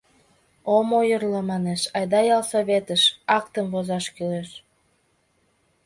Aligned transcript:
—Ом 0.75 0.87
ойырло, 0.99 1.41
манеш, 1.51 1.81
айда 1.97 2.19
ялсоветыш, 2.35 3.03
актым 3.37 3.65
возаш 3.73 4.05
кӱлеш. 4.15 4.49